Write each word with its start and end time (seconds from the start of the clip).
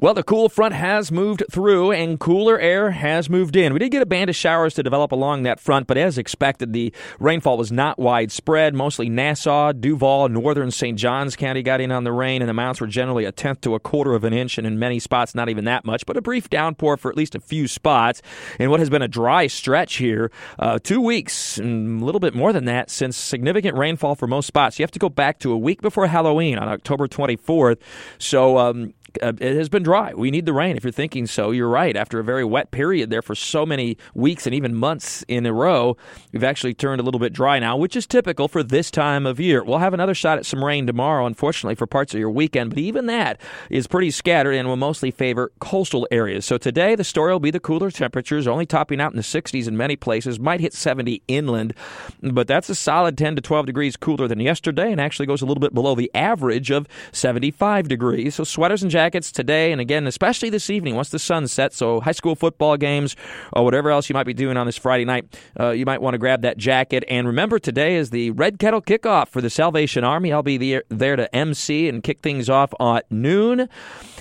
Well, 0.00 0.14
the 0.14 0.22
cool 0.22 0.48
front 0.48 0.74
has 0.74 1.10
moved 1.10 1.42
through 1.50 1.90
and 1.90 2.20
cooler 2.20 2.56
air 2.56 2.92
has 2.92 3.28
moved 3.28 3.56
in. 3.56 3.72
We 3.72 3.80
did 3.80 3.88
get 3.88 4.00
a 4.00 4.06
band 4.06 4.30
of 4.30 4.36
showers 4.36 4.74
to 4.74 4.84
develop 4.84 5.10
along 5.10 5.42
that 5.42 5.58
front, 5.58 5.88
but 5.88 5.98
as 5.98 6.18
expected, 6.18 6.72
the 6.72 6.92
rainfall 7.18 7.58
was 7.58 7.72
not 7.72 7.98
widespread. 7.98 8.76
Mostly 8.76 9.08
Nassau, 9.08 9.72
Duval, 9.72 10.28
northern 10.28 10.70
St. 10.70 10.96
Johns 10.96 11.34
County 11.34 11.64
got 11.64 11.80
in 11.80 11.90
on 11.90 12.04
the 12.04 12.12
rain, 12.12 12.42
and 12.42 12.48
the 12.48 12.52
amounts 12.52 12.80
were 12.80 12.86
generally 12.86 13.24
a 13.24 13.32
tenth 13.32 13.60
to 13.62 13.74
a 13.74 13.80
quarter 13.80 14.14
of 14.14 14.22
an 14.22 14.32
inch, 14.32 14.56
and 14.56 14.68
in 14.68 14.78
many 14.78 15.00
spots, 15.00 15.34
not 15.34 15.48
even 15.48 15.64
that 15.64 15.84
much, 15.84 16.06
but 16.06 16.16
a 16.16 16.22
brief 16.22 16.48
downpour 16.48 16.96
for 16.96 17.10
at 17.10 17.16
least 17.16 17.34
a 17.34 17.40
few 17.40 17.66
spots. 17.66 18.22
In 18.60 18.70
what 18.70 18.78
has 18.78 18.88
been 18.88 19.02
a 19.02 19.08
dry 19.08 19.48
stretch 19.48 19.96
here, 19.96 20.30
uh, 20.60 20.78
two 20.78 21.00
weeks, 21.00 21.58
and 21.58 22.00
a 22.00 22.04
little 22.04 22.20
bit 22.20 22.36
more 22.36 22.52
than 22.52 22.66
that, 22.66 22.88
since 22.88 23.16
significant 23.16 23.76
rainfall 23.76 24.14
for 24.14 24.28
most 24.28 24.46
spots. 24.46 24.78
You 24.78 24.84
have 24.84 24.92
to 24.92 25.00
go 25.00 25.08
back 25.08 25.40
to 25.40 25.50
a 25.50 25.58
week 25.58 25.82
before 25.82 26.06
Halloween 26.06 26.56
on 26.56 26.68
October 26.68 27.08
24th. 27.08 27.78
So, 28.18 28.58
um, 28.58 28.94
uh, 29.22 29.32
it 29.40 29.56
has 29.56 29.68
been 29.68 29.82
dry. 29.82 30.12
We 30.14 30.30
need 30.30 30.46
the 30.46 30.52
rain. 30.52 30.76
If 30.76 30.84
you're 30.84 30.92
thinking 30.92 31.26
so, 31.26 31.50
you're 31.50 31.68
right. 31.68 31.96
After 31.96 32.18
a 32.18 32.24
very 32.24 32.44
wet 32.44 32.70
period 32.70 33.10
there 33.10 33.22
for 33.22 33.34
so 33.34 33.66
many 33.66 33.96
weeks 34.14 34.46
and 34.46 34.54
even 34.54 34.74
months 34.74 35.24
in 35.28 35.46
a 35.46 35.52
row, 35.52 35.96
we've 36.32 36.44
actually 36.44 36.74
turned 36.74 37.00
a 37.00 37.04
little 37.04 37.20
bit 37.20 37.32
dry 37.32 37.58
now, 37.58 37.76
which 37.76 37.96
is 37.96 38.06
typical 38.06 38.48
for 38.48 38.62
this 38.62 38.90
time 38.90 39.26
of 39.26 39.40
year. 39.40 39.64
We'll 39.64 39.78
have 39.78 39.94
another 39.94 40.14
shot 40.14 40.38
at 40.38 40.46
some 40.46 40.64
rain 40.64 40.86
tomorrow, 40.86 41.26
unfortunately, 41.26 41.74
for 41.74 41.86
parts 41.86 42.14
of 42.14 42.20
your 42.20 42.30
weekend, 42.30 42.70
but 42.70 42.78
even 42.78 43.06
that 43.06 43.40
is 43.70 43.86
pretty 43.86 44.10
scattered 44.10 44.52
and 44.52 44.68
will 44.68 44.76
mostly 44.76 45.10
favor 45.10 45.52
coastal 45.58 46.06
areas. 46.10 46.44
So 46.44 46.58
today, 46.58 46.94
the 46.94 47.04
story 47.04 47.32
will 47.32 47.40
be 47.40 47.50
the 47.50 47.60
cooler 47.60 47.90
temperatures, 47.90 48.46
only 48.46 48.66
topping 48.66 49.00
out 49.00 49.12
in 49.12 49.16
the 49.16 49.22
60s 49.22 49.66
in 49.66 49.76
many 49.76 49.96
places, 49.96 50.38
might 50.38 50.60
hit 50.60 50.72
70 50.74 51.22
inland, 51.28 51.74
but 52.22 52.46
that's 52.46 52.68
a 52.68 52.74
solid 52.74 53.16
10 53.18 53.36
to 53.36 53.42
12 53.42 53.66
degrees 53.66 53.96
cooler 53.96 54.28
than 54.28 54.40
yesterday 54.40 54.90
and 54.92 55.00
actually 55.00 55.26
goes 55.26 55.42
a 55.42 55.46
little 55.46 55.60
bit 55.60 55.74
below 55.74 55.94
the 55.94 56.10
average 56.14 56.70
of 56.70 56.86
75 57.12 57.88
degrees. 57.88 58.34
So 58.34 58.44
sweaters 58.44 58.82
and 58.82 58.90
jackets 58.90 59.07
today 59.12 59.72
and 59.72 59.80
again, 59.80 60.06
especially 60.06 60.50
this 60.50 60.70
evening 60.70 60.94
once 60.94 61.10
the 61.10 61.18
sun 61.18 61.46
sets. 61.48 61.76
So, 61.76 62.00
high 62.00 62.12
school 62.12 62.34
football 62.34 62.76
games 62.76 63.16
or 63.52 63.64
whatever 63.64 63.90
else 63.90 64.08
you 64.08 64.14
might 64.14 64.26
be 64.26 64.34
doing 64.34 64.56
on 64.56 64.66
this 64.66 64.76
Friday 64.76 65.04
night, 65.04 65.38
uh, 65.58 65.70
you 65.70 65.86
might 65.86 66.00
want 66.00 66.14
to 66.14 66.18
grab 66.18 66.42
that 66.42 66.58
jacket. 66.58 67.04
And 67.08 67.26
remember, 67.26 67.58
today 67.58 67.96
is 67.96 68.10
the 68.10 68.30
Red 68.32 68.58
Kettle 68.58 68.82
kickoff 68.82 69.28
for 69.28 69.40
the 69.40 69.50
Salvation 69.50 70.04
Army. 70.04 70.32
I'll 70.32 70.42
be 70.42 70.56
there, 70.56 70.84
there 70.88 71.16
to 71.16 71.34
MC 71.34 71.88
and 71.88 72.02
kick 72.02 72.20
things 72.20 72.48
off 72.48 72.72
at 72.80 73.10
noon. 73.10 73.68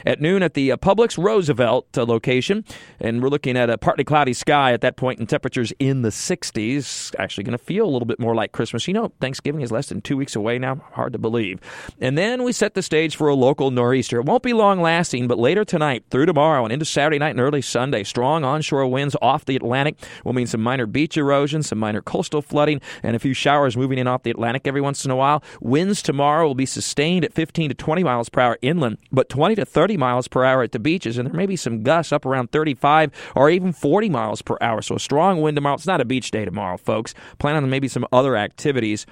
At 0.05 0.21
noon 0.21 0.43
at 0.43 0.53
the 0.53 0.71
uh, 0.71 0.77
Publix 0.77 1.17
Roosevelt 1.17 1.97
uh, 1.97 2.05
location. 2.05 2.63
And 2.99 3.21
we're 3.21 3.29
looking 3.29 3.57
at 3.57 3.69
a 3.69 3.77
partly 3.77 4.03
cloudy 4.03 4.33
sky 4.33 4.73
at 4.73 4.81
that 4.81 4.95
point 4.95 5.19
and 5.19 5.27
temperatures 5.27 5.73
in 5.79 6.01
the 6.01 6.09
60s. 6.09 7.15
Actually, 7.19 7.43
going 7.43 7.57
to 7.57 7.63
feel 7.63 7.85
a 7.85 7.89
little 7.89 8.05
bit 8.05 8.19
more 8.19 8.35
like 8.35 8.51
Christmas. 8.51 8.87
You 8.87 8.93
know, 8.93 9.11
Thanksgiving 9.19 9.61
is 9.61 9.71
less 9.71 9.89
than 9.89 10.01
two 10.01 10.17
weeks 10.17 10.35
away 10.35 10.59
now. 10.59 10.75
Hard 10.93 11.13
to 11.13 11.19
believe. 11.19 11.59
And 11.99 12.17
then 12.17 12.43
we 12.43 12.51
set 12.51 12.73
the 12.73 12.81
stage 12.81 13.15
for 13.15 13.27
a 13.27 13.35
local 13.35 13.71
nor'easter. 13.71 14.19
It 14.19 14.25
won't 14.25 14.43
be 14.43 14.53
long 14.53 14.66
lasting, 14.75 15.27
but 15.27 15.39
later 15.39 15.63
tonight 15.63 16.03
through 16.09 16.25
tomorrow 16.25 16.63
and 16.63 16.73
into 16.73 16.85
Saturday 16.85 17.17
night 17.17 17.31
and 17.31 17.39
early 17.39 17.61
Sunday, 17.61 18.03
strong 18.03 18.43
onshore 18.43 18.85
winds 18.87 19.15
off 19.21 19.45
the 19.45 19.55
Atlantic 19.55 19.97
will 20.23 20.33
mean 20.33 20.47
some 20.47 20.61
minor 20.61 20.85
beach 20.85 21.15
erosion, 21.17 21.63
some 21.63 21.79
minor 21.79 22.01
coastal 22.01 22.41
flooding, 22.41 22.81
and 23.01 23.15
a 23.15 23.19
few 23.19 23.33
showers 23.33 23.77
moving 23.77 23.97
in 23.97 24.07
off 24.07 24.23
the 24.23 24.29
Atlantic 24.29 24.67
every 24.67 24.81
once 24.81 25.05
in 25.05 25.11
a 25.11 25.15
while. 25.15 25.41
Winds 25.61 26.01
tomorrow 26.01 26.45
will 26.45 26.55
be 26.55 26.65
sustained 26.65 27.23
at 27.23 27.33
15 27.33 27.69
to 27.69 27.75
20 27.75 28.03
miles 28.03 28.27
per 28.29 28.41
hour 28.41 28.57
inland, 28.61 28.97
but 29.11 29.29
20 29.29 29.55
to 29.55 29.65
30 29.65 29.95
miles 29.95 30.27
per 30.27 30.43
hour 30.43 30.63
at 30.63 30.73
the 30.73 30.79
beaches, 30.79 31.17
and 31.17 31.27
there 31.27 31.33
may 31.33 31.45
be 31.45 31.55
some 31.55 31.83
gusts 31.83 32.11
up 32.11 32.25
around 32.25 32.51
35 32.51 33.11
or 33.35 33.49
even 33.49 33.71
40 33.71 34.09
miles 34.09 34.41
per 34.41 34.57
hour. 34.59 34.81
So 34.81 34.95
a 34.95 34.99
strong 34.99 35.41
wind 35.41 35.55
tomorrow. 35.55 35.75
It's 35.75 35.87
not 35.87 36.01
a 36.01 36.05
beach 36.05 36.31
day 36.31 36.43
tomorrow, 36.43 36.77
folks. 36.77 37.13
Plan 37.39 37.55
on 37.55 37.69
maybe 37.69 37.87
some 37.87 38.05
other 38.11 38.35
activities 38.35 39.05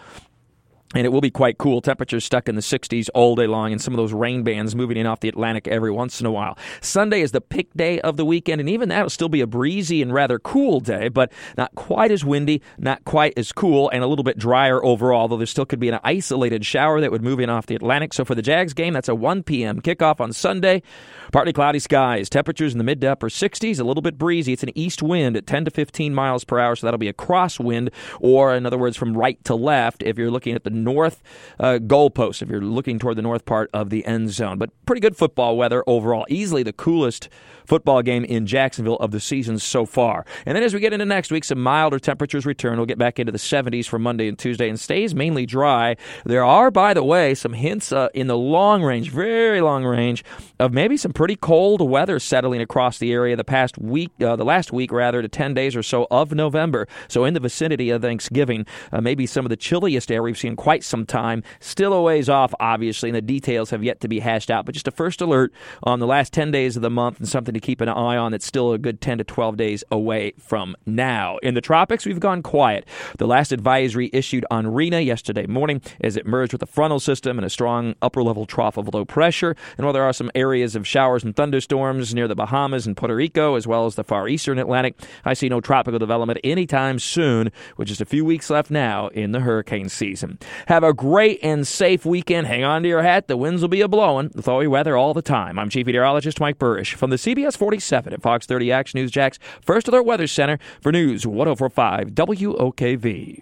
and 0.94 1.05
it 1.05 1.09
will 1.09 1.22
be 1.22 1.31
quite 1.31 1.58
cool. 1.58 1.81
Temperatures 1.81 2.23
stuck 2.23 2.47
in 2.47 2.55
the 2.55 2.61
60s 2.61 3.09
all 3.14 3.36
day 3.36 3.47
long, 3.47 3.72
and 3.72 3.81
some 3.81 3.94
of 3.94 3.97
those 3.97 4.14
rain 4.14 4.44
bands 4.44 4.75
moving 4.75 4.97
in 4.97 5.05
off 5.05 5.19
the 5.19 5.30
Atlantic 5.30 5.67
every 5.67 5.92
once 5.92 6.19
in 6.19 6.25
a 6.25 6.31
while. 6.31 6.58
Sunday 6.81 7.22
is 7.22 7.31
the 7.31 7.42
pick 7.42 7.73
day 7.73 8.00
of 8.02 8.17
the 8.17 8.25
weekend, 8.25 8.61
and 8.61 8.69
even 8.69 8.89
that 8.89 9.02
will 9.02 9.09
still 9.09 9.30
be 9.30 9.42
a 9.42 9.47
breezy 9.47 10.02
and 10.02 10.14
rather 10.14 10.38
cool 10.38 10.80
day, 10.80 11.09
but 11.09 11.31
not 11.58 11.73
quite 11.75 12.11
as 12.11 12.23
windy, 12.23 12.61
not 12.77 13.03
quite 13.03 13.33
as 13.38 13.52
cool, 13.52 13.89
and 13.89 14.03
a 14.03 14.08
little 14.08 14.23
bit 14.23 14.38
drier 14.38 14.83
overall, 14.86 15.27
though 15.27 15.37
there 15.37 15.48
still 15.48 15.65
could 15.65 15.80
be 15.80 15.89
an 15.89 15.99
isolated 16.04 16.65
shower 16.65 17.02
that 17.02 17.11
would 17.11 17.23
move 17.23 17.39
in 17.39 17.49
off 17.49 17.65
the 17.65 17.76
Atlantic. 17.76 18.14
So 18.14 18.23
for 18.23 18.36
the 18.36 18.42
Jags 18.42 18.73
game, 18.73 18.93
that's 18.93 19.09
a 19.09 19.15
1 19.15 19.43
p.m. 19.43 19.82
kickoff 19.82 20.21
on 20.21 20.33
Sunday. 20.33 20.83
Partly 21.32 21.52
cloudy 21.52 21.80
skies, 21.80 22.30
temperatures 22.30 22.73
in 22.73 22.77
the 22.77 22.83
mid 22.83 23.02
to 23.02 23.08
upper 23.08 23.30
60s, 23.30 23.80
a 23.80 23.83
little 23.83 24.04
bit 24.04 24.17
breezy. 24.17 24.54
It's 24.54 24.64
an 24.64 24.77
east 24.77 25.02
wind 25.02 25.36
at 25.36 25.48
10 25.48 25.65
to 25.65 25.71
15 25.71 26.14
miles 26.14 26.43
per 26.43 26.59
hour, 26.59 26.76
so 26.76 26.86
that'll 26.86 26.98
be 26.98 27.09
a 27.09 27.14
crosswind, 27.14 27.89
or 28.20 28.55
in 28.55 28.65
other 28.65 28.77
words, 28.77 28.95
from 28.95 29.17
right 29.17 29.43
to 29.45 29.55
left 29.55 30.04
if 30.04 30.17
you're 30.17 30.32
looking 30.32 30.55
at 30.55 30.64
the 30.64 30.74
north 30.75 31.23
uh, 31.59 31.80
goalpost, 31.81 32.41
if 32.41 32.49
you're 32.49 32.61
looking 32.61 32.99
toward 32.99 33.17
the 33.17 33.21
north 33.21 33.45
part 33.45 33.69
of 33.73 33.89
the 33.89 34.05
end 34.05 34.31
zone. 34.31 34.58
But 34.58 34.71
pretty 34.86 35.02
good 35.02 35.17
football 35.17 35.58
weather 35.58 35.83
overall. 35.87 36.25
Easily 36.30 36.63
the 36.63 36.73
coolest 36.73 37.30
football 37.65 38.02
game 38.02 38.23
in 38.23 38.45
Jacksonville 38.45 38.97
of 38.97 39.11
the 39.11 39.19
season 39.19 39.59
so 39.59 39.85
far. 39.85 40.25
And 40.45 40.55
then 40.55 40.64
as 40.64 40.73
we 40.73 40.80
get 40.80 40.93
into 40.93 41.05
next 41.05 41.31
week, 41.31 41.43
some 41.43 41.61
milder 41.61 41.99
temperatures 41.99 42.45
return. 42.45 42.77
We'll 42.77 42.85
get 42.85 42.97
back 42.97 43.19
into 43.19 43.31
the 43.31 43.37
70s 43.37 43.87
for 43.87 43.99
Monday 43.99 44.27
and 44.27 44.37
Tuesday 44.37 44.69
and 44.69 44.80
stays 44.80 45.15
mainly 45.15 45.45
dry. 45.45 45.95
There 46.25 46.43
are, 46.43 46.71
by 46.71 46.93
the 46.93 47.03
way, 47.03 47.33
some 47.33 47.53
hints 47.53 47.91
uh, 47.91 48.09
in 48.14 48.27
the 48.27 48.37
long 48.37 48.83
range, 48.83 49.09
very 49.09 49.61
long 49.61 49.83
range, 49.83 50.23
of 50.59 50.73
maybe 50.73 50.97
some 50.97 51.14
pretty 51.14 51.35
cold 51.35 51.81
weather 51.81 52.19
settling 52.19 52.61
across 52.61 52.97
the 52.97 53.11
area 53.11 53.35
the 53.35 53.43
past 53.43 53.77
week, 53.77 54.11
uh, 54.21 54.35
the 54.35 54.45
last 54.45 54.71
week 54.71 54.91
rather, 54.91 55.21
to 55.21 55.27
10 55.27 55.53
days 55.53 55.75
or 55.75 55.83
so 55.83 56.08
of 56.11 56.31
November. 56.33 56.87
So 57.08 57.25
in 57.25 57.33
the 57.33 57.39
vicinity 57.39 57.89
of 57.89 58.02
Thanksgiving, 58.02 58.65
uh, 58.91 59.02
maybe 59.02 59.25
some 59.25 59.45
of 59.45 59.49
the 59.49 59.58
chilliest 59.58 60.11
air 60.11 60.21
we've 60.21 60.37
seen 60.37 60.55
quite 60.65 60.83
some 60.83 61.05
time. 61.05 61.43
Still 61.59 61.93
a 61.93 62.02
ways 62.02 62.27
off, 62.27 62.52
obviously, 62.59 63.09
and 63.09 63.15
the 63.15 63.21
details 63.21 63.70
have 63.70 63.83
yet 63.83 63.99
to 63.99 64.08
be 64.08 64.20
hashed 64.20 64.49
out. 64.49 64.65
But 64.65 64.73
just 64.73 64.87
a 64.87 64.92
first 64.92 65.21
alert 65.21 65.53
on 65.83 65.99
the 65.99 66.08
last 66.08 66.33
10 66.33 66.49
days 66.49 66.76
of 66.76 66.81
the 66.81 66.89
month 66.89 67.20
and 67.20 67.30
something 67.30 67.53
to 67.53 67.59
keep 67.59 67.81
an 67.81 67.87
eye 67.87 68.17
on 68.17 68.31
that's 68.31 68.48
still 68.48 68.73
a 68.73 68.80
good 68.80 68.99
10 68.99 69.20
to 69.20 69.23
12 69.23 69.58
days 69.58 69.83
away 69.92 70.33
from 70.39 70.76
now. 70.87 71.37
In 71.43 71.53
the 71.53 71.61
tropics, 71.61 72.03
we've 72.03 72.20
gone 72.20 72.42
quiet. 72.42 72.87
The 73.20 73.27
last 73.27 73.52
advisory 73.52 74.09
issued 74.11 74.43
on 74.49 74.73
Rina 74.73 75.02
yesterday 75.02 75.45
morning 75.45 75.83
as 76.02 76.17
it 76.17 76.26
merged 76.26 76.52
with 76.52 76.64
a 76.64 76.65
frontal 76.65 76.99
system 76.99 77.37
and 77.37 77.45
a 77.45 77.49
strong 77.52 77.93
upper 78.02 78.23
level 78.23 78.47
trough 78.47 78.76
of 78.76 78.92
low 78.92 79.05
pressure. 79.05 79.55
And 79.77 79.86
while 79.86 79.93
there 79.93 80.02
are 80.02 80.14
some 80.14 80.32
areas 80.33 80.76
of 80.76 80.87
showers 80.87 81.23
and 81.23 81.36
thunderstorms 81.36 82.15
near 82.15 82.27
the 82.27 82.33
Bahamas 82.33 82.87
and 82.87 82.97
Puerto 82.97 83.15
Rico, 83.15 83.53
as 83.53 83.67
well 83.67 83.86
as 83.86 83.93
the 83.93 84.03
far 84.03 84.27
eastern 84.27 84.58
Atlantic, 84.58 84.99
I 85.26 85.36
see 85.36 85.47
no 85.47 85.61
tropical 85.61 85.99
development 85.99 86.39
anytime 86.43 86.97
soon, 86.97 87.52
with 87.77 87.87
just 87.87 88.02
a 88.02 88.05
few 88.05 88.26
weeks 88.26 88.49
left 88.49 88.71
now 88.71 89.09
in 89.09 89.32
the 89.32 89.42
hurricane 89.42 89.89
season. 89.89 90.39
Have 90.67 90.83
a 90.83 90.93
great 90.93 91.39
and 91.42 91.67
safe 91.67 92.05
weekend. 92.05 92.48
Hang 92.48 92.64
on 92.64 92.83
to 92.83 92.89
your 92.89 93.02
hat. 93.02 93.27
The 93.27 93.38
winds 93.38 93.61
will 93.61 93.70
be 93.70 93.82
a 93.82 93.88
blowing 93.88 94.30
your 94.30 94.67
weather 94.67 94.98
all 94.98 95.14
the 95.14 95.21
time. 95.21 95.60
I'm 95.60 95.70
Chief 95.70 95.86
Meteorologist 95.86 96.39
Mike 96.39 96.58
Buresh 96.60 96.93
from 96.93 97.10
the 97.10 97.16
CBS 97.17 97.58
47 97.58 98.14
at 98.14 98.21
Fox 98.21 98.45
30 98.45 98.71
Action 98.71 98.99
News 98.99 99.11
Jax 99.11 99.39
First 99.61 99.88
Alert 99.88 100.04
Weather 100.04 100.27
Center 100.27 100.60
for 100.82 100.92
News 100.92 101.26
1045 101.26 102.10
WOKV. 102.11 103.42